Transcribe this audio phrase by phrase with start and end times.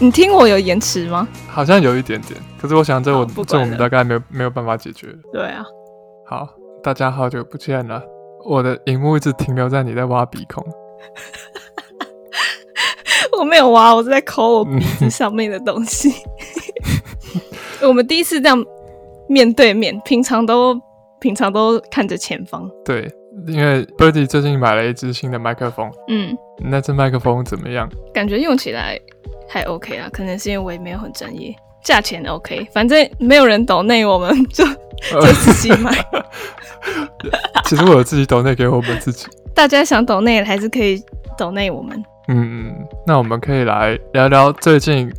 [0.00, 1.26] 你听我有延迟吗？
[1.48, 5.08] 好像有一点点，可是我想这我这我们大概没有没有办法解决。
[5.32, 5.64] 对啊，
[6.24, 6.48] 好，
[6.84, 8.00] 大家好久不见了。
[8.44, 10.64] 我的荧幕一直停留在你在挖鼻孔。
[13.36, 16.12] 我没有挖，我是在抠我鼻子上面的东西。
[17.82, 18.64] 我们第一次这样
[19.28, 20.80] 面对面，平常都
[21.18, 22.70] 平常都看着前方。
[22.84, 23.10] 对，
[23.48, 25.90] 因为 Birdy 最近买了一支新的麦克风。
[26.06, 26.36] 嗯，
[26.70, 27.88] 那支麦克风怎么样？
[28.14, 28.96] 感觉用起来。
[29.48, 34.64] 还 OK 啊，可能是因为我也没有很专业，价钱 OK，反正没有人抖内，我们就
[35.10, 35.92] 就自己买。
[37.64, 39.26] 其实我有自己抖内给我们自己。
[39.54, 41.02] 大家想抖内还是可以
[41.36, 41.96] 抖内我们。
[42.28, 42.74] 嗯嗯，
[43.06, 45.10] 那我们可以来聊聊最近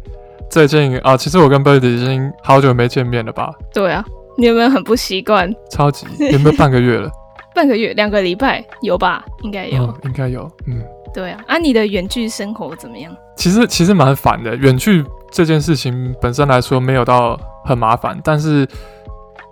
[0.49, 3.52] 最近啊，其实我跟 Birdy 已经好久没见面了吧？
[3.73, 4.05] 对啊，
[4.38, 5.52] 你有没有很不习惯？
[5.71, 7.09] 超级，有没有半个月了？
[7.55, 9.25] 半个月，两个礼拜有吧？
[9.43, 10.81] 应该有，嗯，应该有，嗯。
[11.13, 13.15] 对啊，啊，你的远距生活怎么样？
[13.35, 18.67] 其实其实蛮烦的，远距这件事情本身来说没有到很麻烦，但是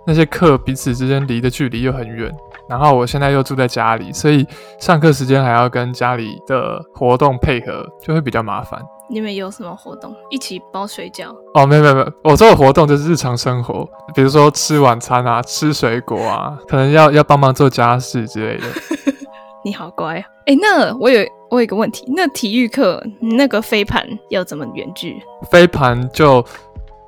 [0.06, 2.32] 那些课彼此之间离的距离又很远，
[2.68, 4.46] 然后我现在又住在家里，所以
[4.78, 8.80] 上课时间还要跟家里的活动配合，就会比较麻烦。
[9.10, 10.14] 你们有什么活动？
[10.30, 11.34] 一起包水饺？
[11.54, 18.66] 哦，没有没有没有，我做的活动就是日常生活，比如说吃晚餐啊，吃水果啊，可能要要帮忙做家事之类的。
[19.64, 20.24] 你好乖啊！
[20.46, 21.20] 哎，那我有
[21.50, 25.20] 我有一个问题，那体育课那个飞盘要怎么远距？
[25.50, 26.44] 飞盘就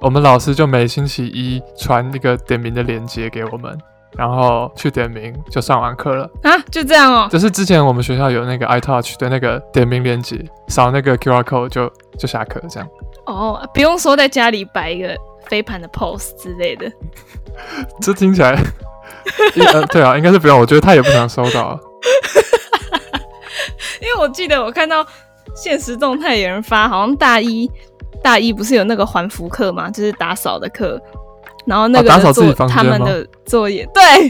[0.01, 3.77] 我们老师就每星期一传一个点名的链接给我们，
[4.17, 7.29] 然后去点名就上完课了啊，就这样哦。
[7.31, 12.89] 就是之前我们学校有那个 iTouch 的那个点名链接，扫那个 QR code 就就下课这样。
[13.27, 15.15] 哦，不用说在家里摆一个
[15.49, 16.91] 飞盘的 pose 之类的。
[18.01, 18.53] 这听起来，
[19.73, 20.59] 呃，对啊，应该是不用。
[20.59, 21.79] 我觉得他也不想收到。
[24.03, 25.05] 因为我记得我看到
[25.55, 27.71] 现实动态有人发，好像大一
[28.23, 31.01] 大一不是有那个环服课嘛，就是打扫的课，
[31.67, 34.29] 然后那个、哦、打扫自己房间他们的作业，对，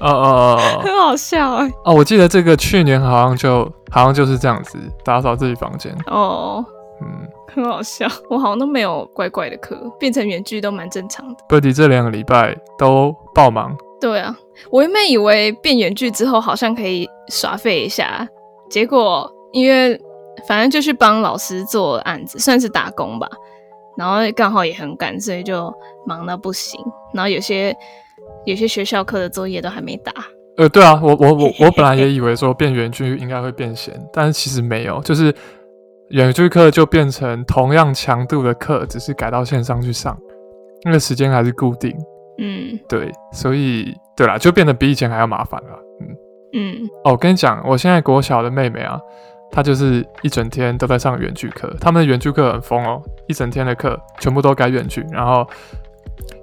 [0.00, 6.64] 哦哦哦， 很好笑哎、欸，哦，我记得这个去年好像就好像就是这样子打扫自己房间，哦，
[7.02, 11.36] 嗯，很好笑，我好像都没有怪怪的课，变成远距都蛮正常的。
[11.48, 14.36] Birdy 这两个礼拜都爆忙，对啊，
[14.70, 18.28] 我原本以为变远距之后好像可以耍废一下。
[18.70, 20.00] 结果，因为
[20.48, 23.28] 反正就是帮老师做案子，算是打工吧。
[23.98, 25.70] 然后刚好也很赶，所以就
[26.06, 26.80] 忙到不行。
[27.12, 27.76] 然后有些
[28.46, 30.12] 有些学校课的作业都还没打。
[30.56, 35.34] 呃，对啊，我我我 我本来也以为说变远距应该会变闲，但是其实没有，就是
[36.10, 40.16] 远距课就变成同样强度的课，只是改到线上去上，
[40.84, 41.94] 那个时间还是固定。
[42.38, 45.78] 嗯，对，所以对啦，就变得比以前还要麻烦了。
[46.52, 46.82] 嗯。
[46.82, 49.00] 嗯，哦，我跟你讲，我现在国小的妹妹啊，
[49.50, 55.46] 她就是一整天都在上远距课，他们的远距课很疯哦，一整天的课全部都改远距，然后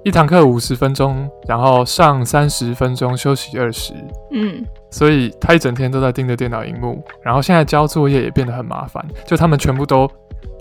[0.04, 3.92] 一堂课五十分钟，然后上三十分钟，休息二十。
[4.32, 10.10] 嗯，所以她一整天都在盯着电脑荧幕，然后现在交作业也变得很麻烦，就他们全部都。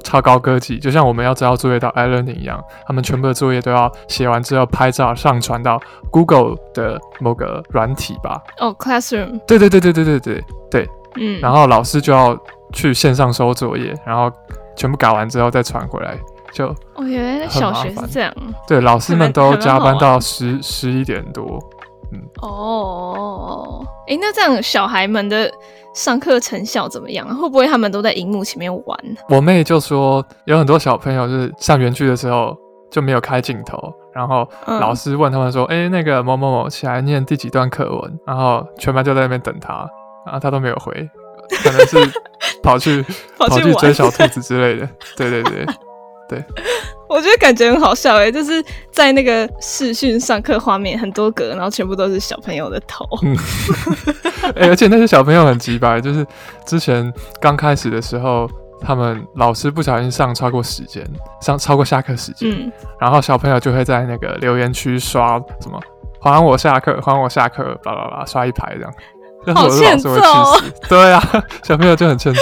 [0.04, 8.42] 超高科技，就像我们要交作业到 iLearning 一样，他们全部的作业都要写完之后拍照上传到 Google 的某个软体吧？
[8.60, 9.40] 哦，Classroom。
[9.46, 10.90] 对对对对对对对对。
[11.16, 11.40] 嗯。
[11.42, 12.38] 然后老师就要
[12.72, 14.32] 去线上收作业，然后
[14.76, 16.18] 全部改完之后再传回来，
[16.54, 18.34] 就哦，原来小学是这样。
[18.68, 21.60] 对，老师们都加班到十十一点多。
[22.12, 22.22] 嗯。
[22.42, 25.52] 哦，哎、欸，那这样小孩们的。
[25.94, 27.28] 上课成效怎么样？
[27.36, 29.00] 会不会他们都在荧幕前面玩？
[29.30, 32.56] 我妹就说，有很多小朋友就是上园剧的时候
[32.92, 39.90] 就没有开镜头，然后老师问他们说：“哎、那个某某某起来念第几段课文？”然后全班就在那边等他，
[40.24, 40.94] 然后他都没有回，
[41.64, 41.98] 可能是
[42.62, 43.04] 跑去
[43.40, 44.88] 跑去追小兔子之类的。
[45.16, 45.66] 对对对
[46.28, 46.44] 对。
[47.10, 53.06] 我觉得感觉很好笑诶，就是在那个视讯上课画面很多格，然后全部都是小朋友的头。
[53.24, 53.34] 嗯，
[54.56, 56.28] 欸，而且那些小朋友很机掰，就是
[56.66, 58.46] 之前刚开始的时候，
[58.82, 61.02] 他们老师不小心上超过时间，
[61.42, 62.70] 上超过下课时间，嗯，
[63.00, 65.80] 然后小朋友就会在那个留言区刷什么
[66.20, 68.94] “还我下课，还我下课”，巴拉巴拉刷一排这样。
[69.46, 70.74] 但是我的老师会气死。
[70.90, 71.24] 对啊，
[71.64, 72.42] 小朋友就很欠揍。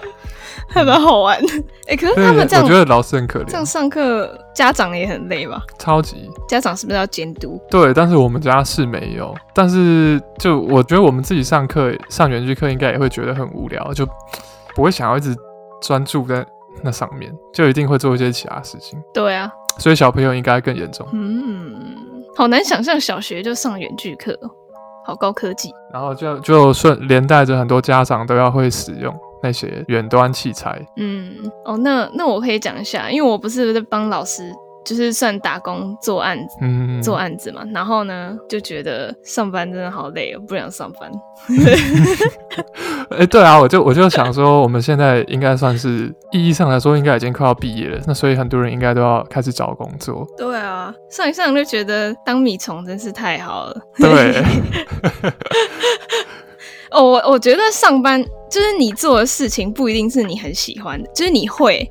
[0.68, 1.48] 还蛮好玩的，
[1.86, 3.46] 哎、欸，可是他们这样，我觉得老师很可怜。
[3.46, 5.62] 这样上课，家长也很累吧？
[5.78, 6.30] 超级。
[6.46, 7.60] 家长是不是要监督？
[7.70, 9.34] 对，但是我们家是没有。
[9.54, 14.06] 但是就我觉得我们自己上课上远距课，应该也会觉得很无聊，就
[14.74, 15.34] 不会想要一直
[15.80, 16.44] 专注在
[16.82, 18.98] 那上面，就一定会做一些其他事情。
[19.14, 21.06] 对啊，所以小朋友应该更严重。
[21.14, 21.74] 嗯，
[22.36, 24.38] 好难想象小学就上远距课，
[25.06, 25.72] 好高科技。
[25.92, 29.14] 然后就就顺连带着很多家长都要会使用。
[29.42, 34.52] 那些远端器材，嗯，哦，那那我可以讲一下，因为我不是在帮老师，
[34.84, 41.10] 就是算打工做案子，嗯，做案子嘛，然后呢，就觉得上班真的好累哦，不想上班。
[43.10, 50.26] 哎、欸，对啊，我就我就想说，我们现在应该算是意义上来说，应该已经快要毕业了，那所以很多人应该都要开始找工作。
[50.36, 53.80] 对啊，上一上就觉得当米虫真是太好了。
[53.98, 54.42] 对。
[56.90, 61.88] 哦，我我觉得上班就是你做的事情不一定是你很喜欢的，就是你会，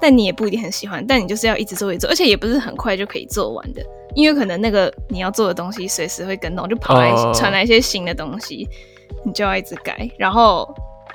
[0.00, 3.82] 但你也不一定很喜欢，但你就是要一直做一直做，而且也不是很快就可以做完的，
[4.14, 7.52] 因为可能那个你要做的东西随时会跟动，就跑来传、uh...
[7.52, 8.68] 来一些新的东西，
[9.24, 10.10] 你就要一直改。
[10.16, 10.68] 然后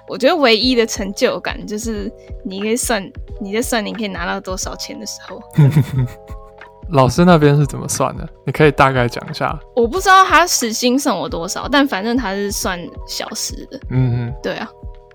[0.07, 2.11] 我觉得唯一的成就感就是
[2.43, 3.03] 你可以算
[3.41, 5.41] 你在算你可以拿到多少钱的时候。
[6.89, 8.27] 老师那边是怎么算的？
[8.45, 9.57] 你可以大概讲一下。
[9.75, 13.79] 我不知道他时薪算我多少，但反正他是算小时的。
[13.89, 14.69] 嗯嗯，对啊。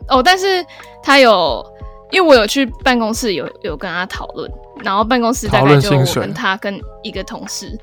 [0.08, 0.64] 哦，但是
[1.02, 1.64] 他有，
[2.10, 4.50] 因为我有去办公室有有跟他讨论，
[4.82, 7.78] 然后办公室大概就我跟他跟一个同事，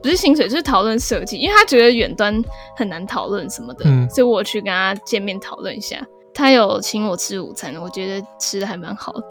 [0.00, 2.40] 不是薪水，就是讨论设计，因为他觉得远端
[2.76, 5.96] 很难讨论什么的，嗯，所以我去跟他见面讨论一下。
[6.32, 9.22] 他有请我吃午餐，我觉得吃的还蛮好的。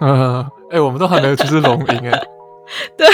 [0.00, 0.40] 嗯，
[0.70, 2.22] 哎、欸，我们都还没有去吃龙吟哎。
[2.96, 3.06] 对，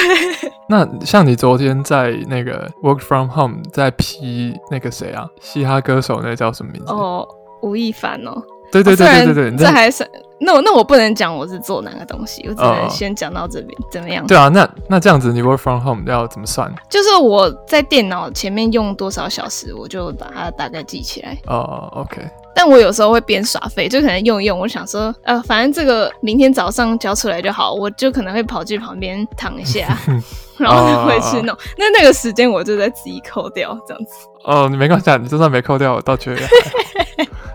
[0.69, 6.93] 那像你昨天在那个 work from home 在批那个谁啊，嘻哈歌手，那个叫什么名字？
[6.93, 7.27] 哦，
[7.63, 8.43] 吴亦凡哦。
[8.73, 10.05] 对对对对对对，这还是
[10.41, 14.27] 那我那我不能讲我是做哪个东西，我只能先讲到这边，哦，怎么样？
[14.27, 16.75] 对啊，那那这样子你 work from home 要怎么算？
[16.91, 21.39] 就是我在电脑前面用多少小时，我就把它大概记起来。
[21.47, 22.29] 哦，OK。
[22.55, 24.59] 但我有时候会边耍废，就可能用一用。
[24.59, 29.99] 我想说，呃，反正这个明天早上交出来就好，我就可能会跑去旁边躺一下，
[30.59, 31.57] 然后回去弄。
[31.77, 34.13] 那那个时间我就在自己扣掉，这样子。
[34.45, 36.43] 哦，你没关系，你就算没扣掉，我倒觉得。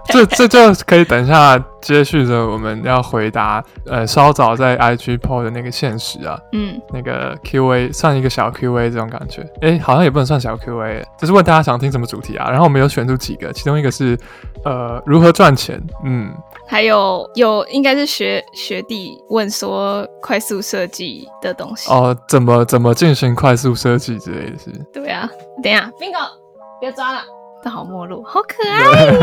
[0.26, 14.18] 这这就可以等一下接续着我们要回答，呃，稍早在 IG PO 的那个现实啊，嗯，那个 QA 算一个小 QA 这种感觉，哎，好像也不能算小 QA，就是问大家想听什么主题啊，然后我们有选出几个，其中一个是
[14.66, 16.32] 呃如何赚钱，嗯，
[16.68, 24.72] 还有有应该是学学弟问说快速设计的东西哦，怎么怎么进行快速设计之类的是？
[24.92, 25.30] 对啊，
[25.64, 26.28] 等一下，Bingo，
[26.82, 27.22] 别抓了。
[27.64, 29.20] 但好陌路，好可爱哟！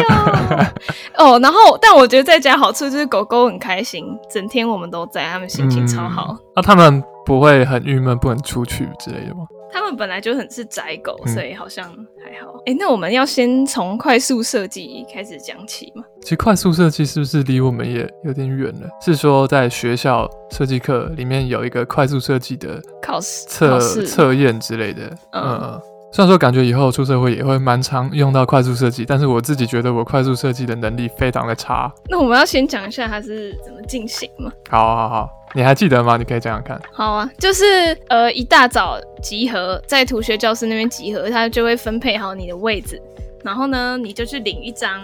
[1.17, 6.29] 哦，然后，但我觉得在家好处就是狗狗很开心，整天我们都在，他们心情超好。
[6.31, 9.47] 嗯、那他们不会很郁闷，不能出去之类的吗？
[9.73, 11.85] 他们本来就很是宅狗，所以好像
[12.25, 12.53] 还好。
[12.67, 16.05] 哎、嗯欸，那我们要先从快速设计开始讲起吗？
[16.23, 18.89] 其实快速设计是不是离我们也有点远了？
[19.03, 25.03] 是说在学校设计课里面有一个快速设计的考试、测测验之类的？
[25.33, 25.43] 嗯。
[25.43, 25.81] 嗯
[26.17, 31.93] 虽然说感觉以后出社会也会蛮常用到快速设计，但是我自己觉得我快速设计的能力非常的差。
[32.09, 34.51] 那我们要先讲一下它是怎么进行吗？
[34.71, 36.17] 好，好，好，你还记得吗？
[36.17, 36.81] 你可以讲讲看。
[36.91, 37.65] 好啊，就是
[38.09, 42.99] 呃一大早集合在图学教室那边集合，他就会分配好你的位置，
[43.45, 45.03] 然后呢你就去领一张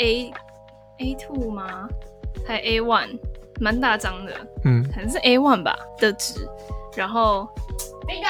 [0.00, 0.32] A
[0.98, 1.88] A two 吗？
[2.44, 3.16] 还 A one，
[3.60, 4.32] 蛮大张的，
[4.64, 6.40] 嗯，可能是 A one 吧的纸，
[6.96, 7.48] 然后
[8.08, 8.26] Bingo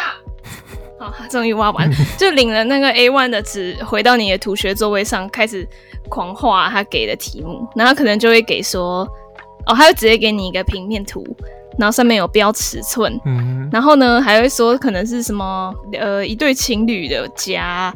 [0.99, 5.67] 好，终于挖完， 就领了那个 A one 的纸，回到你的图学座位上，开始
[6.09, 7.67] 狂画他给的题目。
[7.75, 9.01] 然后可能就会给说，
[9.67, 11.27] 哦，他会直接给你一个平面图，
[11.79, 13.21] 然后上面有标尺寸。
[13.25, 17.93] 嗯，然后呢，还会说可能是什么，呃，一对情侣的家。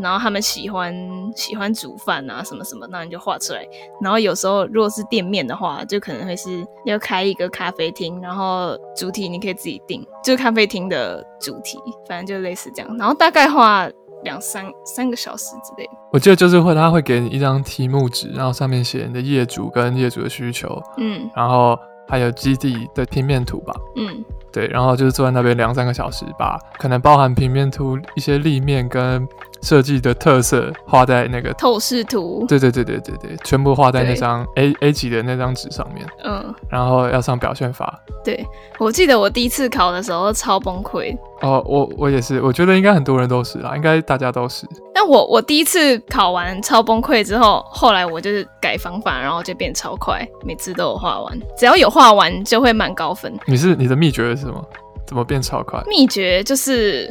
[0.00, 0.94] 然后他们喜欢
[1.36, 3.64] 喜欢煮饭啊，什么什么，那你就画出来。
[4.00, 11.78] 然后有时候如果是店面的话，就可能会是要开一个咖啡厅，然后主题你可以自己定，就是咖啡厅的主题，
[12.08, 12.96] 反正就类似这样。
[12.96, 13.88] 然后大概画
[14.24, 15.88] 两三三个小时之类。
[16.12, 21.78] 我记得就是会他会给你一张题目纸，然后上面写你的业主跟业主的需求，嗯，然后
[22.08, 29.28] 还有基地的平面图吧，嗯，对，然后就是坐在那边两三个小时吧，可能包含平面图一些立面跟。
[29.62, 32.44] 设计的特色画在那个透视图。
[32.48, 36.06] 对对对对对对，全部画在那张 A A 级的那张纸上面。
[36.24, 37.98] 嗯，然后要上表现法。
[38.24, 38.46] 对，
[38.78, 41.16] 我记得我第一次考的时候超崩溃。
[41.40, 44.66] 哦，我我也是，我觉得应该很多人都是啦，应该大家都是。
[44.94, 53.32] 但我我第一次考完超崩溃之后，后来我就是改方法，然后就变超快，每次都有画完，只要有画完就会满高分。
[53.46, 54.62] 你是你的秘诀是什么？
[55.06, 55.82] 怎么变超快？
[55.88, 57.10] 秘诀就是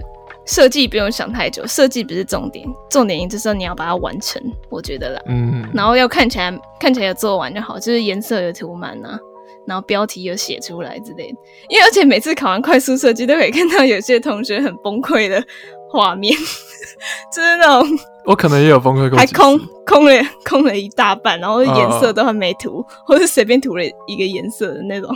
[0.49, 5.21] 设计不用想太久，设计不是重点，重点就是你要把它完成，我觉得啦。
[5.27, 9.19] 嗯，然后要看起来看起来有做完就好，就是颜色有涂满啊。
[9.67, 11.37] 然后标题有写出来之类的，
[11.69, 15.43] 因为而且每次考完快速设计都可以看到有些同学很崩溃的
[15.91, 16.35] 画面，
[17.31, 17.87] 就是那种
[18.25, 20.11] 我可能也有崩溃过，还空空了
[20.43, 25.15] 空了一大半，然后颜色都还没涂，哦、或是随便涂了一个颜色的那种。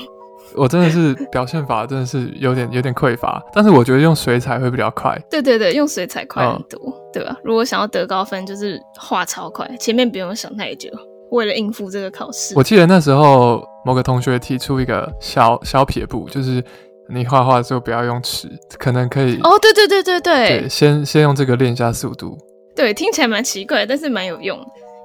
[0.55, 5.19] 我真的是表现法真的是有点有点匮乏，但是我觉得用水彩会比较快。
[5.29, 7.35] 对对对，用水彩快很多，哦、对吧？
[7.43, 10.89] 如果想要得高分，就是画超快，前面不用想太久。
[11.31, 16.63] 为了应付这个考试，我记得那时候某个同学提出一个小小撇步，就是
[17.09, 18.47] 你画画的时候不要用尺，
[18.77, 22.37] 可能可以哦，对对对对对，对，先先用这个练一下速度。
[22.75, 24.55] 对，听起来蛮奇怪，但是蛮有用，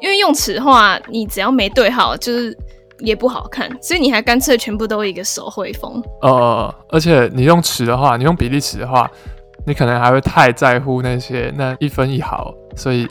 [0.03, 2.55] 因为用尺画你只要没对好，就是
[2.99, 6.03] 也不好看，所以你还干脆全部都一个手绘风。
[6.23, 9.11] 呃，而且你用尺的话，你用比例尺的话，
[9.67, 13.07] 你可能还会太在乎那些那一分一毫，所以。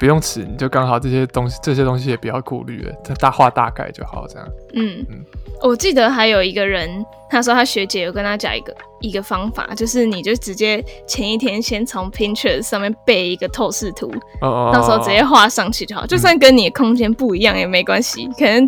[0.00, 4.48] 不用尺，你就刚好这些东西，这些东西也不要顾虑了，他大画大概就好，这样。
[4.72, 5.04] 嗯。
[5.10, 5.22] 嗯，
[5.62, 14.06] 我记得还有一个人，他说他学姐有跟他讲一个一个方法，就是你就直接前一天先从 Pinterest 上面背一个透视图，
[14.40, 18.66] 哦，哦，哦，到时候直接画上去就好，嗯、就算跟你的空间不一样也没关系，可能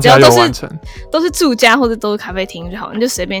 [0.00, 0.68] 只要都是
[1.12, 3.40] 都是住家或者都是咖啡厅就好，你就随便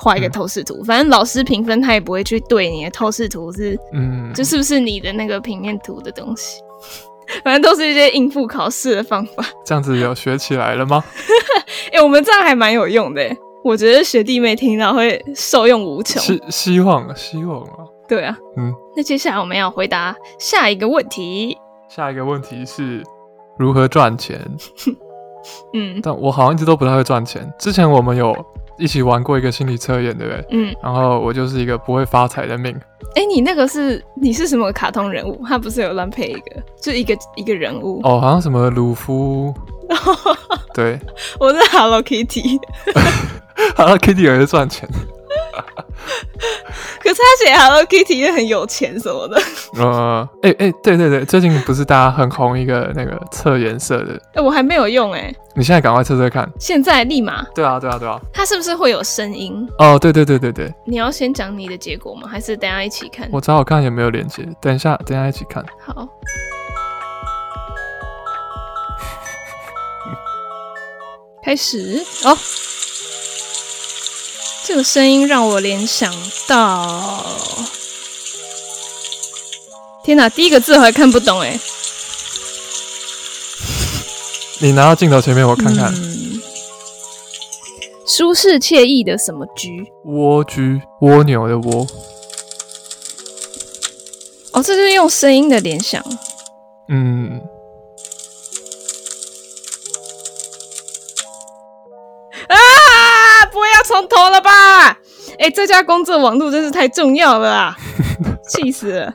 [0.00, 6.62] 画一个透视图，嗯、反正老师评分他也不会去对你的透视图是，嗯，就是不是你的那个平面图的东西。
[7.44, 9.44] 反正都是一些应付考试的方法。
[9.64, 11.04] 这样子有学起来了吗？
[11.92, 13.22] 哎、欸，我们这样还蛮有用的。
[13.64, 16.20] 我觉得学弟妹听到会受用无穷。
[16.22, 17.84] 希希望，希望啊。
[18.08, 18.72] 对啊，嗯。
[18.96, 21.58] 那接下来我们要回答下一个问题。
[21.88, 23.02] 下一个问题是
[23.58, 24.40] 如何赚钱？
[25.74, 27.50] 嗯，但我好像一直都不太会赚钱。
[27.58, 28.34] 之前我们有
[28.78, 30.46] 一起玩过一个心理测验，对不对？
[30.50, 30.74] 嗯。
[30.82, 32.74] 然后我就是一个不会发财的命。
[33.14, 35.40] 哎、欸，你那个是你是什么卡通人物？
[35.46, 39.54] 他不是有乱配一个，就一个一个人物哦，好像什么鲁夫。
[40.74, 40.98] 对，
[41.40, 44.88] 我是 Hello Kitty，Hello Kitty 也是赚钱。
[47.02, 49.40] 可是他写 Hello Kitty 也很有钱什么的。
[49.76, 54.14] 呃， 哎、欸、哎、欸，对对对，最近不是大家很红一个那个测颜色的？
[54.34, 55.36] 哎、欸，我还没有用哎、欸。
[55.54, 56.48] 你现在赶快测测看。
[56.60, 57.42] 现在立马。
[57.54, 58.20] 对啊对啊对啊。
[58.32, 59.68] 它是不是会有声音？
[59.78, 60.72] 哦，对对对对对。
[60.86, 62.28] 你要先讲你的结果吗？
[62.30, 63.28] 还是等一下一起看？
[63.32, 64.48] 我找我看有没有连接。
[64.60, 65.64] 等一下，等一下一起看。
[65.84, 66.06] 好。
[71.42, 72.36] 开始哦。
[74.68, 76.14] 这个声音让我联想
[76.46, 77.24] 到，
[80.04, 80.28] 天哪！
[80.28, 81.58] 第一个字我还看不懂哎。
[84.60, 85.90] 你拿到镜头前面，我看看。
[85.94, 86.42] 嗯，
[88.06, 89.90] 舒适惬意的什么居？
[90.04, 91.86] 蜗居，蜗牛的蜗。
[94.52, 96.04] 哦，这是用声音的联想。
[96.90, 97.40] 嗯。
[103.88, 104.50] 从头了吧？
[105.38, 107.76] 哎、欸，这家工作网络真是太重要了啦，
[108.46, 109.14] 气死了！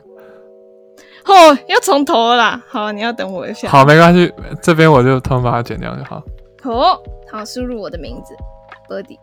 [1.26, 2.60] 哦，要从头了啦。
[2.66, 3.68] 好，你要等我一下。
[3.68, 6.20] 好，没关系，这边我就通把它剪掉就好。
[6.64, 6.98] 哦，
[7.30, 8.34] 好，输入我的名字
[8.88, 9.16] ，Birdy。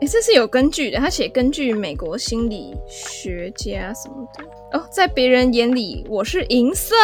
[0.00, 4.78] 哎、欸，这是有根据的，他写根据美国心理学家什么的。
[4.78, 6.94] 哦，在别人眼里我是银色。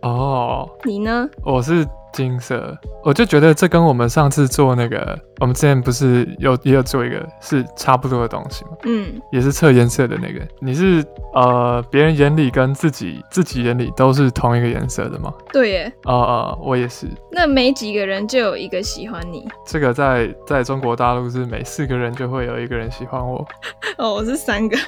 [0.00, 1.28] 哦，你呢？
[1.44, 1.86] 我是。
[2.12, 8.70] 金色，我就觉得这跟我们上次做那个，我们之前不是有也有做一个是差不多的东西吗？
[8.84, 10.40] 嗯，也是测颜色的那个。
[10.60, 11.04] 你是
[11.34, 15.32] 呃，别人眼里跟自己自己眼里都是同一个颜色的吗？
[15.52, 15.92] 对耶。
[16.04, 17.06] 哦哦、我也是。
[17.30, 19.48] 那每几个人就有一个喜欢你。
[19.66, 23.46] 这个在在中国大陆是每四个人就会有一个人喜欢我。
[23.98, 24.76] 哦，我是三个。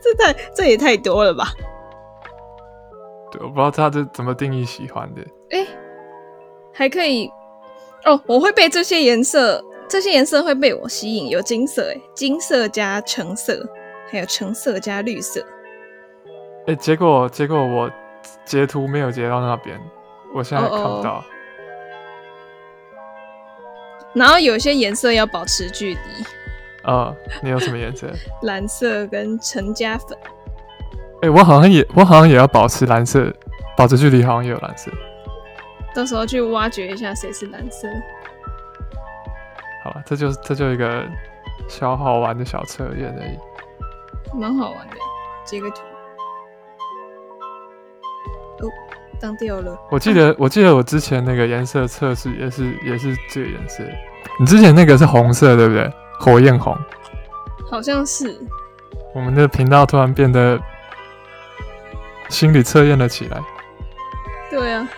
[0.00, 1.48] 这太这也太多了吧？
[3.40, 5.20] 我不知道他这怎么定义喜欢的。
[5.54, 5.68] 哎、欸，
[6.72, 7.30] 还可以
[8.04, 11.28] 哦，我会被这些颜色，这些颜色会被我吸引。
[11.28, 13.64] 有金色，哎，金色加橙色，
[14.10, 15.40] 还有橙色加绿色。
[16.66, 17.88] 哎、欸，结果结果我
[18.44, 19.80] 截图没有截到那边，
[20.34, 21.18] 我现在看不到。
[21.18, 21.24] 哦哦。
[24.12, 26.24] 然后有些颜色要保持距离。
[26.82, 28.10] 啊、哦，你有什么颜色？
[28.42, 30.18] 蓝色跟橙加粉。
[31.22, 33.32] 哎、欸，我好像也我好像也要保持蓝色，
[33.76, 34.90] 保持距离好像也有蓝色。
[35.94, 37.88] 到时候去挖掘一下谁是蓝色。
[39.84, 41.04] 好吧，这就这就一个
[41.68, 43.38] 小好玩的小测验而已。
[44.38, 44.96] 蛮好玩的，
[45.44, 45.82] 截个图。
[48.60, 48.70] 哦，
[49.20, 49.78] 当掉了。
[49.90, 53.84] 我记得、啊、我记得我之前那个颜色测试也是也是这个颜色。
[54.40, 55.92] 你之前那个是红色对不对？
[56.18, 56.76] 火焰红。
[57.70, 58.36] 好像是。
[59.14, 60.58] 我们的频道突然变得
[62.28, 63.40] 心理测验了起来。
[64.50, 64.88] 对啊。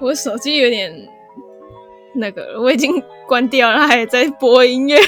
[0.00, 0.92] 我手机有点
[2.14, 4.98] 那个，我已经关掉了，它还在播音乐。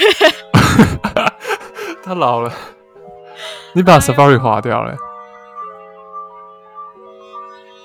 [2.02, 2.52] 他老了，
[3.74, 4.96] 你把 Safari 划掉了。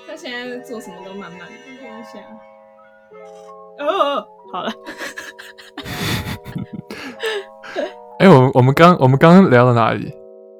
[0.06, 1.46] 他现在做什么都慢慢的，
[1.82, 2.18] 等一下。
[3.78, 4.72] 哦，好了。
[8.18, 10.10] 哎、欸，我我们刚我们刚刚聊到哪里？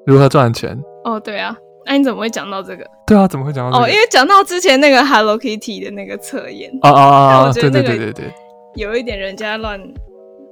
[0.05, 0.77] 如何赚钱？
[1.03, 1.57] 哦，对啊。
[1.85, 2.83] 那、啊、你怎么会讲到这个？
[3.05, 3.85] 对啊，怎么会讲到这个？
[3.85, 6.71] 哦，因为讲到之前那个 Hello Kitty 的那个测验。
[6.81, 7.01] 啊啊
[7.45, 7.53] 啊！
[7.53, 8.33] 对对对对对，
[8.73, 9.79] 有一点人家乱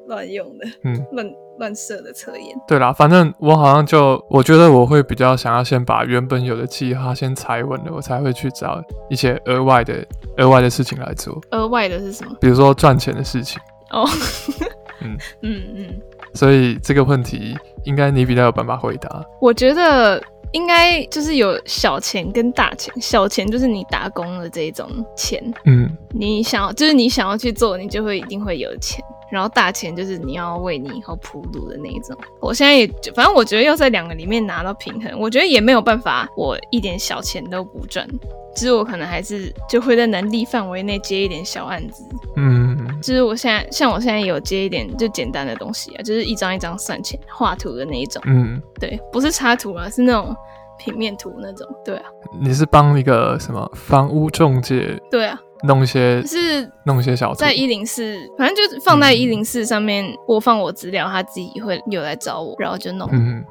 [0.08, 2.56] 乱用的，嗯，乱乱设的测验。
[2.68, 10.06] 对啦，反正我好像就我觉得我会比较想要先把原本有的计划先踩稳了，我才会去找一些额外的
[10.38, 11.42] 额外的事情来做。
[11.50, 12.36] 额外的是什么？
[12.40, 13.60] 比如说赚钱的事情。
[13.90, 14.08] 哦，
[15.02, 16.02] 嗯嗯嗯。
[16.36, 19.26] 所以这个问题应该你比较有办法回答。
[19.42, 20.22] 我觉得。
[20.54, 29.04] 应该就是有小钱跟大钱，小钱就是你打工的这一种钱，嗯，你想要就是你想要去做，你就会一定会有钱。
[29.34, 32.16] 然后大钱就是你要为你以后铺路的那一种。
[32.40, 38.08] 我现在也反正我觉得要在两个里面拿到平衡，我觉得也没有办法，我一点小钱都不赚。
[38.56, 42.04] 其实我可能还是就会在能力范围内接一点小案子，
[42.36, 50.36] 嗯，就是我现在像我现在有接一点就简单的东西啊，就是一张一张算钱画图的那一种，嗯，对，不是插图啊，是那种
[50.78, 52.06] 平面图那种，对啊。
[52.40, 55.02] 你是帮一个什么房屋中介？
[55.10, 63.10] 对啊，弄一些是弄一些小，在一零四，反正就是放在一零四上面播放我资料，他自己会有来找我，然后就弄。
[63.12, 63.44] 嗯，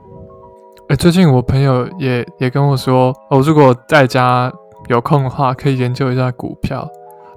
[0.88, 4.52] 哎、欸，最近我朋友也也跟我说，我、哦、如果在家。
[4.88, 6.86] 有空的话可以研究一下股票，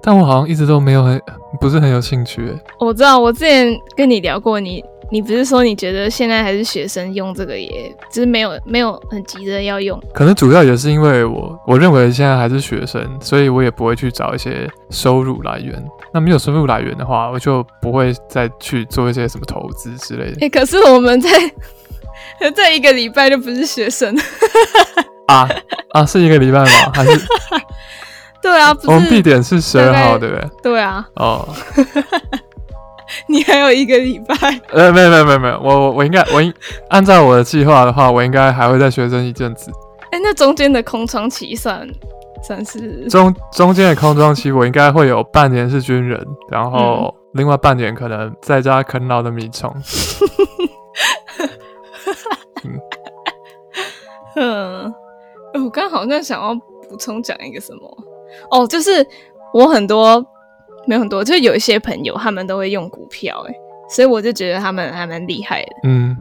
[0.02, 1.22] 但我好像一直都没有很
[1.60, 2.52] 不是很有兴趣。
[2.80, 10.00] 我知道，我之前跟你聊过，你你不是说你觉得现在还是学生用这个也，只是没有没有很急着要用。
[10.12, 15.80] 可能主要也是因为我我认为现在还是学生，所以我也不会去找一些收入来源。
[16.12, 20.32] 那没有收入来源的话，我就不会再去做一些什么投资之类的。
[20.32, 21.30] 哎、欸，可是我们在
[22.54, 24.16] 在一个礼拜就不是学生。
[25.28, 25.48] 啊
[25.92, 26.66] 啊，是一个礼拜吗？
[26.92, 27.20] 还是？
[28.42, 30.50] 对啊，我们闭点是十二号，对不对？
[30.62, 31.06] 对啊。
[31.14, 31.48] 哦，
[33.28, 34.34] 你还有一个礼拜？
[34.70, 36.52] 呃，没有没有没有没有，我我我应该我应
[36.90, 39.70] 按照我的计划的话，我应该还会再学生一阵子。
[40.10, 41.88] 哎、欸，那中间的空窗期算
[42.42, 49.72] 算是中中间的空窗期，我应该会有半年是军人，然后另外半年可能在家啃老的米虫。
[54.36, 54.84] 嗯。
[54.84, 54.94] 嗯
[55.64, 57.98] 我刚好像想要补充讲一个什么
[58.50, 59.06] 哦，就是
[59.54, 60.22] 我很多
[60.86, 63.54] 没有很多，就是有一些朋友他们都会用股票，哎，
[63.90, 65.68] 所以我就觉得他们还蛮厉害的。
[65.84, 66.16] 嗯，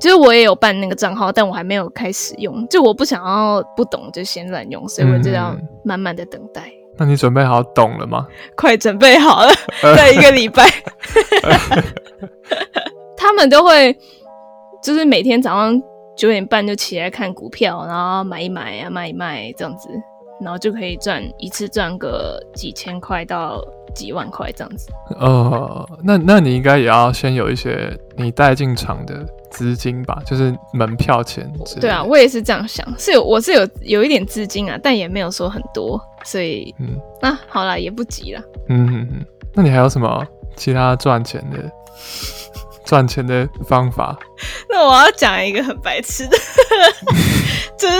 [0.00, 6.62] 就是我也有办那个账号，但我还没有开始用，就我不想要不懂就先乱用，所以我就要慢慢的等待。
[6.62, 8.26] 嗯，那你准备好懂了吗？
[8.56, 9.52] 快准备好了，
[9.96, 10.68] 在一个礼拜，
[13.16, 13.96] 他们都会
[14.82, 15.82] 就是每天早上。
[16.16, 19.88] 九点半就起来看股票，然后买一买啊，卖一卖这样子，
[20.40, 23.62] 然后就可以赚一次赚个几千块到
[23.94, 24.90] 几万块这样子。
[25.18, 31.50] 哦，那那你应该也要先有一些你带进场的资金吧，就是门票钱。
[31.80, 38.42] 对啊，我也是这样想，是有我是有有一点资金啊，但也没有说很多，所以嗯，那、啊、好啦，也不急啦。
[38.68, 40.26] 嗯哼哼，那你还有什么
[40.56, 41.58] 其他赚钱的？
[42.86, 44.18] 赚钱的方法，
[44.68, 46.36] 那我要讲一个很白痴的，
[47.78, 47.96] 就是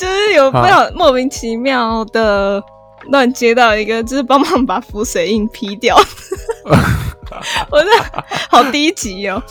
[0.00, 2.62] 就是有没有莫名其妙的
[3.10, 5.94] 乱接到一个，就是帮忙把浮水印 P 掉，
[7.70, 7.88] 我这
[8.50, 9.42] 好低级哦。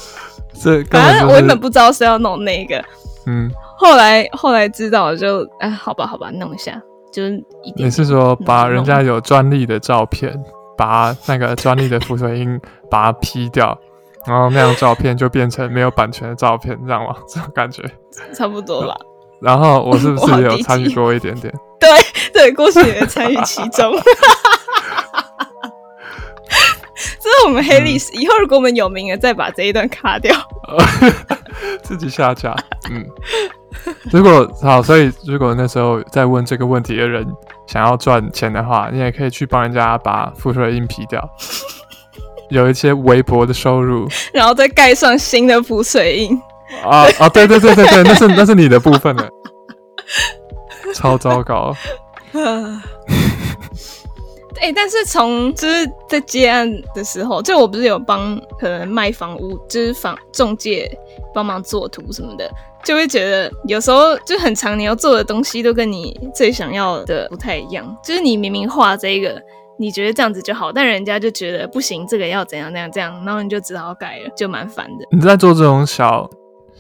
[0.59, 2.83] 这反正我原本不知道是要弄那个，
[3.27, 6.81] 嗯，后来后来知道就哎，好吧好吧，弄一下，
[7.13, 7.33] 就是
[7.63, 7.87] 一点。
[7.87, 10.35] 你是说把人家有专利的照片，
[10.75, 12.59] 把那个专利的浮水印
[12.89, 13.77] 把它 P 掉？
[14.25, 17.15] 然后那张照片就变成没有版权的照片，这样吗？
[17.27, 17.83] 这种感觉
[18.33, 18.99] 差不多了。
[19.41, 21.53] 然后我是不是也有参与过一点点？
[21.79, 21.89] 对
[22.33, 23.93] 对，过去也参与其中。
[27.21, 28.21] 这是我们黑历史，嗯。
[28.21, 30.35] 以后如果我们有名了，再把这一段卡掉，
[31.83, 32.53] 自己下架。
[32.89, 33.05] 嗯，
[34.11, 37.25] 如果好，所以如果那时候在问这个问题的人
[37.67, 41.29] 想要赚钱的话，你也可以去帮人家把浮水印批掉，
[42.49, 46.41] 有一些微薄的收入，然后再盖上新的浮水印。
[46.83, 49.29] 啊啊，对对对对对，那是那是你的部分了，
[50.93, 51.75] 超糟糕。
[54.61, 60.91] 哎、欸，但是从就是在接案的时候，就我不是有帮可能卖房屋，就是房中介
[61.33, 62.51] 帮忙做图什么的，
[62.83, 67.97] 就会觉得有时候就很常，你要做的东西都跟你最想要的不太一样。
[68.03, 69.41] 就是你明明画这个，
[69.77, 75.05] 你觉得这样子就好，但人家就觉得不行，这个要怎样怎样这样，然后你就只好改了，就蛮烦的。
[75.11, 76.29] 你在做这种小。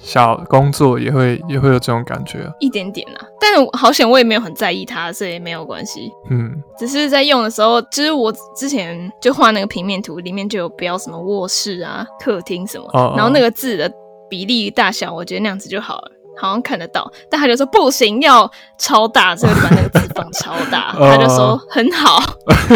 [0.01, 3.19] 小工作也会也会有这种感觉，啊，一点点啦。
[3.39, 6.11] 但是好险，我也没有很在意它，所以没有关系。
[6.29, 13.91] 嗯，只是在用的时候，其实我之前就画那个平面图，里面就有标什么卧室啊、客厅什么，哦哦，然后那个字的
[14.29, 17.11] 比例大小，我觉得那样子就好了，好像看得到。
[17.29, 20.93] 但他就说不行，要超大，所以就把那个字放超大。
[20.97, 22.21] 他就说很好，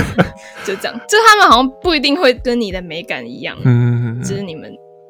[0.65, 0.99] 就这样。
[1.07, 4.02] 就他们好像不一定会跟你的美感一样，嗯。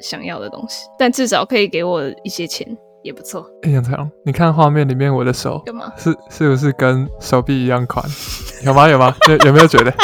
[0.03, 2.67] 想要的东西，但至少可以给我一些钱，
[3.01, 3.41] 也不错。
[3.63, 5.91] 哎、欸，杨彩龙，你看画面里面我的手，干嘛？
[5.97, 8.05] 是是不是跟手臂一样宽？
[8.63, 8.89] 有吗？
[8.89, 9.15] 有吗？
[9.29, 9.85] 有有没有觉得？
[9.85, 9.95] 有，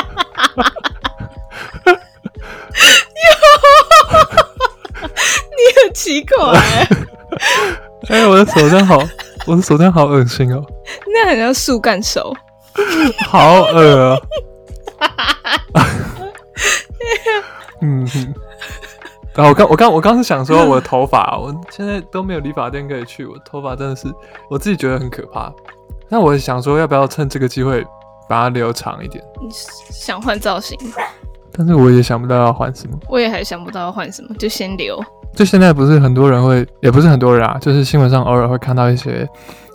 [5.54, 6.38] 你很奇怪。
[8.10, 8.98] 哎、欸，我的手这样好，
[9.46, 10.66] 我的手这样好恶心哦。
[11.14, 12.34] 那很像树干手，
[13.28, 14.22] 好恶哦。
[17.82, 18.34] 嗯哼。
[19.39, 24.13] 然后我刚我刚我刚是想说我的 头发，我现在都没有理发店可以去，我头发真的是
[24.49, 25.49] 我自己觉得很可怕。
[26.10, 27.82] 那我想说，要不要趁这个机会
[28.28, 29.23] 把它留长一点？
[29.41, 30.78] 你想换造型？
[31.54, 32.99] 但是我也想不到要换什么。
[33.08, 35.02] 我也还想不到要换什么，就先留。
[35.34, 39.25] 就现在不是很多人会，也不是很多人啊，就是新闻上偶尔会看到一些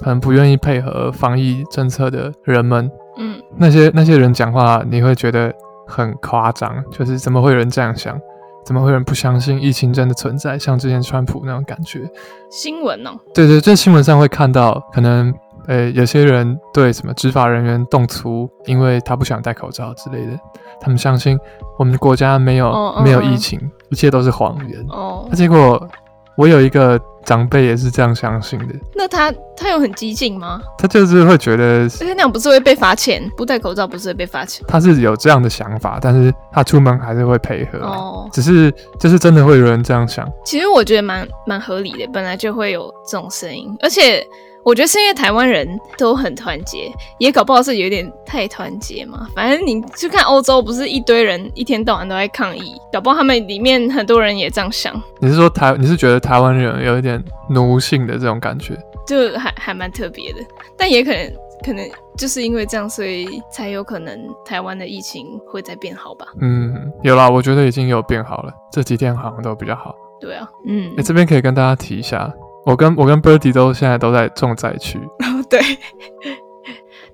[0.03, 2.91] 很不愿意配合防疫政策的人们。
[3.17, 5.51] 嗯，那些那些人讲话，你会觉得
[5.87, 8.21] 很夸张，就是怎么会有人这样想？
[8.65, 10.59] 怎么会有人不相信疫情真的存在？
[10.59, 12.01] 像之前川普那种感觉，
[12.51, 13.21] 新闻呢、哦？
[13.35, 15.33] 对对，在新闻上会看到，可能
[15.67, 20.39] 呃，有些人对什么执法人员动粗，因为他不想戴口罩之类的。
[20.81, 21.39] 他们相信
[21.79, 24.85] 我们的国家没有、哦、没有疫情，哦、一切都是谎言。
[24.89, 25.87] 哦，那结果
[26.37, 27.01] 我有一个。
[27.25, 28.75] 长辈也是这样相信的。
[28.95, 30.61] 那他他有很激进吗？
[30.79, 33.23] 他就是会觉得，而且那样不是会被罚钱？
[33.37, 34.65] 不戴口罩不是会被罚钱？
[34.69, 37.79] 他是有这样的想法，但是他出门还是会配合。
[37.79, 40.29] 哦，只是就是真的会有人这样想。
[40.45, 44.27] 其实我觉得蛮蛮合理的，本来就会有这种声音，而且。
[44.65, 49.29] 我觉得是因为台湾人都很团结，也搞不好是有点太团结嘛。
[49.35, 55.01] 反正你去看欧洲，不是一堆人一天到晚都在抗议，搞不好他们里面很多人也这样想。
[55.21, 55.77] 你是说台？
[55.79, 58.75] 你是觉得台湾人有一点奴性的这种感觉？
[59.07, 60.39] 就还还蛮特别的，
[60.79, 66.27] 但也可能可能就是因为这样，所以才有可能台湾的疫情会再变好吧？
[66.41, 69.95] 嗯，有啦，我觉得已经有变好了，这几天好像都比较好。
[70.19, 72.33] 对啊，嗯，哎、欸，这边可以跟大家提一下。
[72.67, 74.99] 我跟我跟 Birdy 都现在都在重灾区，
[75.51, 75.61] 对，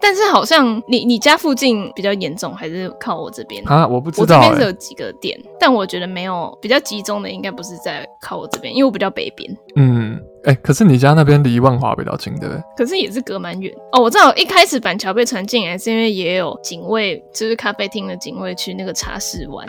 [0.00, 3.86] 但是好像你你家附近比较严重，还是靠我这边啊？
[3.86, 9.50] 我不知道、欸，我这边是有几个点，但我觉得没有比较集中的，应该不是在靠我这边，因为我比较北边。
[9.74, 12.62] 嗯，哎、欸，可是你家那边离万华比较近，对不对？
[12.76, 14.00] 可是也是隔蛮远哦。
[14.00, 19.66] 我知道一开始板桥被传进来，是因为也有警卫，就是咖啡厅的警卫去那个茶室玩。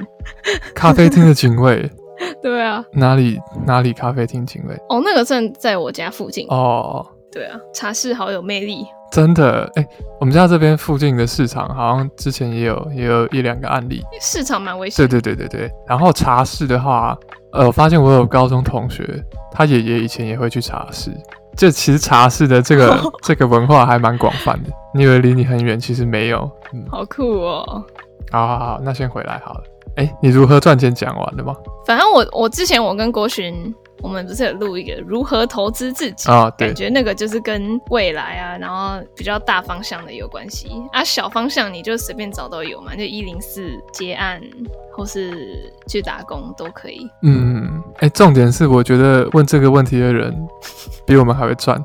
[0.76, 1.90] 咖啡厅的警卫。
[2.42, 4.76] 对啊，哪里哪里咖啡厅警卫？
[4.90, 7.06] 哦，那个算在我家附近哦。
[7.32, 9.64] 对啊，茶室好有魅力，真的。
[9.76, 9.88] 哎、欸，
[10.20, 14.02] 我们家这边附近的市场好像之前也有也有一两个案例。
[14.20, 15.08] 市场蛮危险。
[15.08, 15.72] 对对对对对。
[15.88, 17.18] 然后茶室的话，
[17.54, 21.10] 呃，我发现我有高中同学，他爷爷以前也会去茶室。
[21.56, 24.70] 就其实茶室的这个、哦、 这个文化还蛮广泛的。
[24.94, 26.50] 你以为离你很远，其实没有。
[26.74, 27.84] 嗯，好酷哦。
[28.30, 29.64] 好好好，那先回来好了。
[29.98, 31.56] 哎、欸，你如何赚钱讲完了吗？
[31.86, 33.54] 反正我我之前我跟郭洵，
[34.02, 36.50] 我们不是有录一个如何投资自己啊？
[36.58, 41.04] 对，感觉那个就是跟未来啊，然后比较大方向的有关系啊。
[41.04, 44.42] 小方向你就随便找都有嘛，就一零四接案
[44.94, 47.06] 或是去打工都可以。
[47.24, 50.34] 嗯，哎、欸，重点是我觉得问这个问题的人
[51.06, 51.84] 比我们还会赚。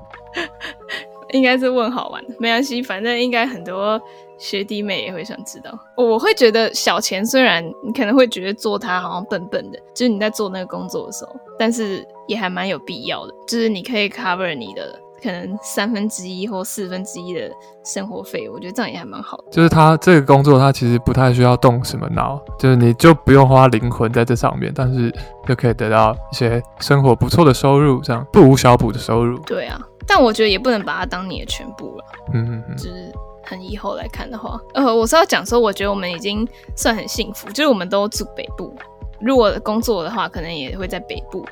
[1.31, 4.01] 应该是问好玩的，没关系，反正应该很多。
[4.39, 17.51] 学弟妹也会想知道，我会觉得小钱虽然你可能会觉得做它好像笨笨的，就是你在做那个工作的时候，但是也还蛮有必要的，就是你可以 cover 你的可能三分之一或四分之一的
[17.85, 19.45] 生活费，我觉得这样也还蛮好的。
[19.51, 25.11] 就是他这个工作，他其实不太需要动什么脑，就是你就不用花灵魂在这上面，但是
[25.47, 29.39] 就可以得到一些生活不错的收入，这样不无小补的收入。
[29.41, 29.81] 对啊。
[30.09, 32.05] 但我觉得也不能把它当你的全部了。
[32.33, 33.13] 嗯嗯嗯，就是
[33.47, 38.75] 很以后来看的话，呃，我是要讲说，我觉得我们已经算很幸福，就是我们都住北部，
[39.21, 41.45] 如果工作的话，可能也会在北部，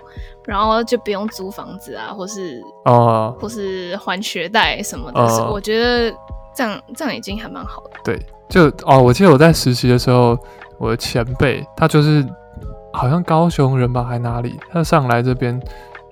[0.44, 6.14] 然后就不用租房子啊，或是哦，或是还学贷什么的，哦，我觉得
[6.54, 7.90] 这样这样已经还蛮好的。
[8.02, 10.36] 对，就哦，我记得我在实习的时候，
[10.78, 12.26] 我的前辈他就是
[12.92, 15.60] 好像高雄人吧，还哪里，他上来这边。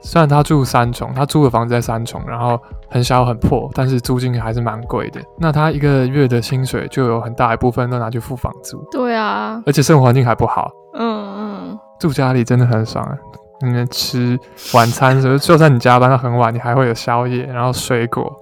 [0.02, 2.60] 虽然他住三重，他租的房子在三重，然后
[2.90, 5.20] 很小很破，但是租金还是蛮贵的。
[5.38, 8.78] 那他一个月的薪水就有很大一部分都拿去付房租。
[8.90, 10.70] 对啊，而且生活环境还不好。
[10.94, 13.16] 嗯嗯，住家里真的很爽啊！
[13.62, 14.38] 你们吃
[14.74, 18.30] 晚餐时候，就算你加班到很晚，你还会有宵夜，然后水果。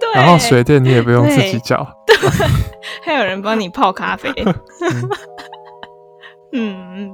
[0.00, 0.12] 对。
[0.14, 1.86] 然后水电你也不用自己缴。
[2.06, 2.16] 对。
[3.04, 4.32] 还有人帮你泡咖啡。
[6.52, 7.12] 嗯嗯。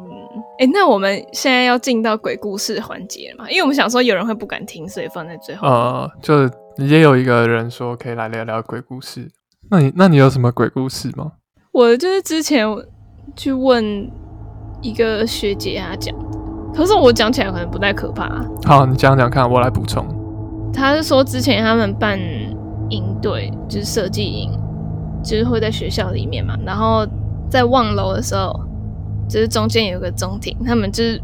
[0.58, 3.50] 哎、欸，那我们现在要进到鬼故事环节了嘛？
[3.50, 5.66] 因为我们想说有人会不敢听，所以放在最后。
[5.66, 9.28] 呃，就也有一个人说可以来聊聊鬼故事。
[9.70, 11.32] 那你那你有什么鬼故事吗？
[11.72, 12.64] 我就是之前
[13.34, 14.08] 去问
[14.80, 16.14] 一个学姐她讲，
[16.72, 18.28] 可是我讲起来可能不太可怕。
[18.64, 20.06] 好，你讲讲看，我来补充。
[20.72, 22.16] 他是说之前他们办
[22.90, 24.52] 营队，就是设计营，
[25.24, 27.04] 就是会在学校里面嘛，然后
[27.50, 28.52] 在望楼的时候。
[29.28, 31.20] 就是中间有个中庭，他们就是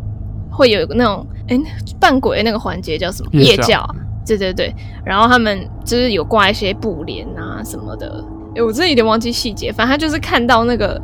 [0.51, 1.63] 会有那种哎、欸、
[1.99, 3.89] 扮鬼的那个环节叫什么夜教？
[4.27, 4.73] 对对对，
[5.05, 8.25] 然后他们就是有挂一些布帘啊什么的。
[8.51, 11.01] 哎、欸，我真的有点忘记细节，反正他就是看到那个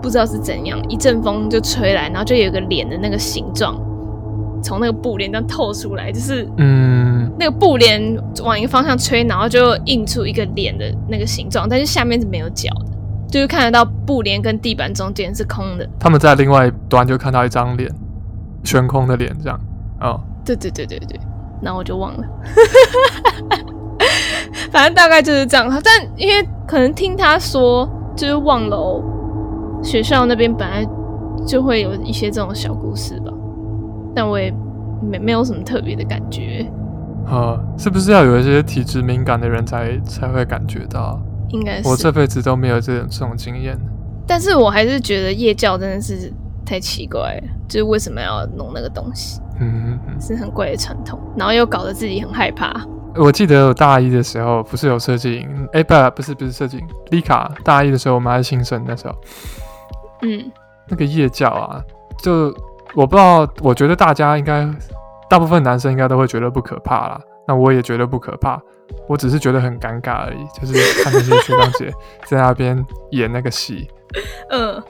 [0.00, 3.80] 不知道是怎样，一阵风就吹来，然后就有个脸的那个形状
[4.62, 12.99] 从那个布帘这样透出来，就是嗯，那个布帘往一个方向吹，然后就印出一个脸的那个形状，但是下面是没有脚的。
[13.30, 17.88] 就是看得到布帘跟地板中间是空的，他们在另外一端就看到一张脸，
[18.64, 19.58] 悬空的脸这样。
[20.00, 21.20] 哦，对对对对对，
[21.62, 22.26] 然后我就忘了，
[24.72, 25.68] 反正大概就是这样。
[25.84, 29.02] 但因为可能听他说，就是望楼
[29.82, 30.84] 学校那边本来
[31.46, 33.32] 就会有一些这种小故事吧，
[34.14, 34.52] 但我也
[35.02, 36.66] 没没有什么特别的感觉。
[37.26, 41.20] 呃、嗯，是不是要有一些体质敏感的人才才会感觉到？
[41.50, 43.78] 应该是我这辈子都没有这种这种经验，
[44.26, 46.32] 但是我还是觉得夜教真的是
[46.64, 49.40] 太奇怪了，就是为什么要弄那个东西？
[49.60, 52.80] 嗯，是很怪的传统，然后又搞得自己很害怕。
[53.16, 55.68] 我记得我大一的时候不是有设计营？
[55.72, 59.14] 哎，不，不是不是设计营，丽卡大一的时候我们还是新生那时候，
[60.22, 60.50] 嗯，
[60.88, 61.82] 那个夜教啊，
[62.22, 62.54] 就
[62.94, 64.66] 我不知道，我觉得大家应该
[65.28, 68.62] 大部分男生应该都会觉得不可怕啦，那我也觉得不可怕。
[69.08, 71.92] 我只是觉得很尴尬而已，就是看那些学长姐
[72.26, 73.90] 在那边演那个戏。
[74.50, 74.80] 嗯，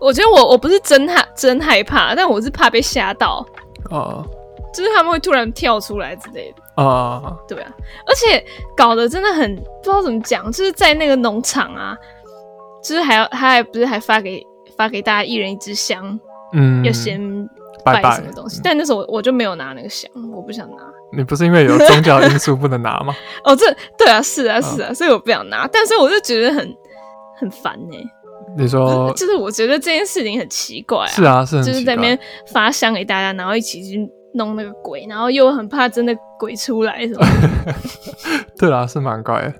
[0.00, 3.46] 我觉得我我不是真害真害怕，但我是怕被吓到。
[3.90, 6.82] 哦、uh,，就是他们会突然跳出来之类的。
[6.82, 7.70] 啊、uh,，对啊，
[8.04, 8.44] 而且
[8.76, 11.96] 搞得真的很不知道怎么讲，就是在那个农场啊，
[12.82, 14.44] 就是还要他还不是还发给
[14.76, 16.18] 发给大家一人一支香，
[16.52, 17.20] 嗯，要先
[17.84, 18.60] 拜什么东西。
[18.64, 20.87] 但那时候我我就没有拿那个香，我不想拿。
[21.16, 23.14] 你不是因为有宗教因素不能拿吗？
[23.44, 23.64] 哦，这
[23.96, 25.66] 对啊，是啊，是啊，所以我不想拿。
[25.72, 26.76] 但是我就觉得很
[27.38, 28.04] 很烦呢、欸。
[28.56, 31.06] 你说，就是我觉得这件事情很奇怪、啊。
[31.06, 32.18] 是啊，是，就是在那边
[32.52, 37.26] 发香给大家，然后一起去弄那个鬼，然后又很怕真的鬼出来什么。
[38.58, 39.54] 对啊，是蛮怪的。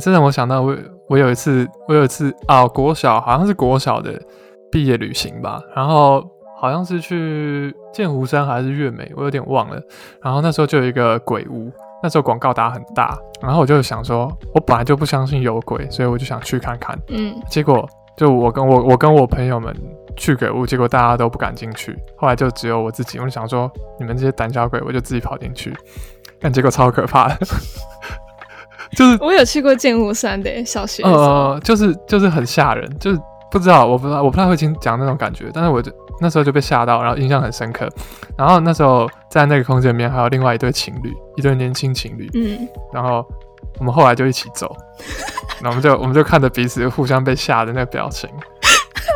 [0.00, 0.76] 这让我想到我，我
[1.10, 4.12] 我有一次，我有一次啊，国小好像是国小的
[4.70, 6.22] 毕业旅行吧，然后。
[6.64, 9.78] 好像是去剑湖山还是月美，我有点忘了。
[10.22, 11.70] 然后那时候就有一个鬼屋，
[12.02, 16.98] 那时候广告打很大，然后我就想说，我本来就不相信有鬼，所以我就想去看看。
[17.08, 19.76] 嗯，结果就我跟我我跟我朋友们
[20.16, 21.94] 去鬼屋，结果大家都不敢进去。
[22.16, 25.70] 后来就只有我自己，我就想说，你们这些胆小鬼，我就自己跑进去。
[26.40, 27.36] 但结果超可怕的，
[28.96, 33.20] 就是我有去过剑湖山的小学，呃，就是就是很吓人，就是
[33.54, 35.92] 不知道，我不知道，我不太会听讲那种感觉，但是我就。
[36.20, 37.88] 那时候就被吓到，然后印象很深刻。
[38.38, 42.30] 然后那时候在那个空间里面还有另外一对情侣，一对年轻情侣。
[42.34, 42.68] 嗯。
[42.94, 43.26] 然后
[43.80, 44.76] 我们后来就一起走，
[45.60, 48.30] 然后我们就我们就看着彼此互相被吓的那个表情。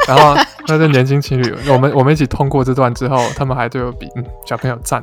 [0.09, 0.35] 然后
[0.66, 5.01] 那对年轻情侣，我们我们一起通过这段之后，他们还对我比嗯小朋友赞，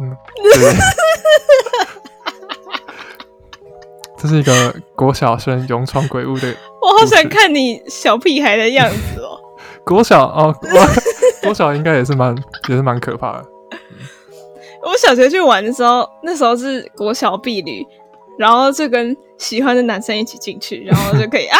[0.00, 0.16] 嗯，
[0.54, 0.72] 对。
[4.24, 6.48] 这是一个国小生勇闯鬼屋的。
[6.80, 9.38] 我好想看你小屁孩的样子哦。
[9.84, 10.54] 国小哦。
[11.44, 12.34] 国小应该也是蛮
[12.70, 13.44] 也是蛮可怕的。
[14.82, 17.86] 我小学去玩的时候，那时候是国小婢女，
[18.38, 21.58] 然后就跟喜欢的男生一起进去，然后就可以啊，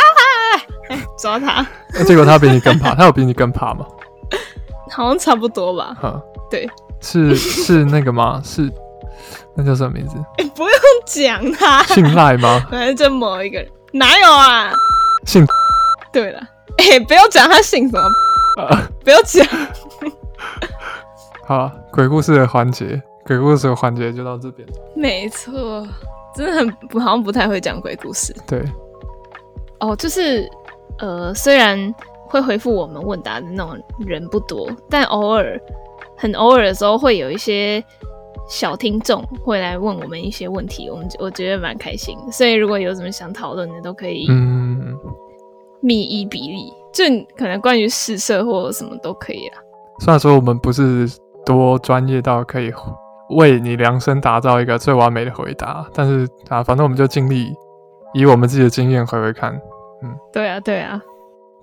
[1.18, 1.66] 抓他。
[2.07, 3.85] 结果他比你更怕，他有比你更怕吗？
[4.90, 5.94] 好像差不多吧。
[6.00, 6.18] 哈，
[6.50, 6.66] 对，
[6.98, 8.40] 是是那个吗？
[8.42, 8.72] 是
[9.55, 10.16] 那叫什么名字？
[10.38, 10.70] 欸、 不用
[11.07, 12.64] 讲他，姓赖吗？
[12.70, 14.72] 反正就某一个人，哪有啊？
[15.27, 15.46] 姓。
[16.12, 16.38] 对了，
[16.79, 18.09] 哎、欸，不要讲他姓什么，
[18.62, 19.46] 啊、不要讲。
[21.44, 24.66] 好，鬼故事的环节，鬼故事的环节就到这边。
[24.96, 25.87] 没错，
[26.37, 28.35] 真的很不，好像不太会讲鬼故事。
[28.46, 28.62] 对。
[29.81, 30.48] 哦，就是
[30.98, 31.92] 呃，虽然
[32.27, 35.61] 会回复我们问答的那种人不多，但偶尔，
[36.16, 37.85] 很偶尔的时候，会有一些
[38.48, 42.16] 小听众会来问我们一些问题，我们我觉得蛮开心。
[42.30, 44.26] 所以如果有什么想讨论的，都可以。
[44.28, 44.98] 嗯。
[45.80, 47.04] 密一比例，就
[47.37, 49.59] 可能关于试色或什么都可以啦。
[49.98, 51.07] 虽然说我们不是
[51.44, 52.72] 多专业到可以
[53.37, 57.52] 为你量身打造一个最完美的回答，但是啊，反正我们就尽力
[58.14, 59.52] 以我们自己的经验回回看。
[60.02, 60.98] 嗯，对啊，对啊，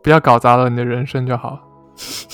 [0.03, 1.57] 不要搞砸了你的人生就好。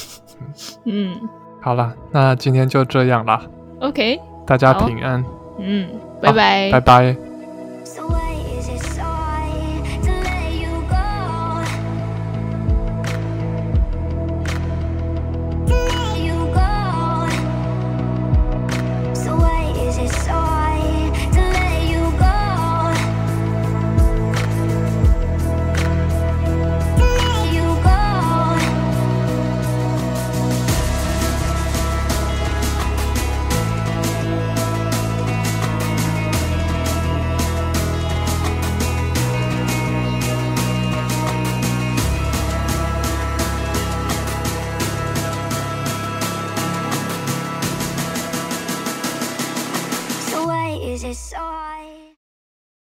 [0.84, 1.16] 嗯，
[1.62, 3.42] 好了，那今天就这样啦。
[3.80, 5.24] OK，大家平安。
[5.60, 5.88] 嗯，
[6.22, 7.27] 拜拜，拜拜。